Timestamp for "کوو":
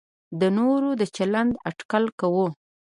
2.19-2.47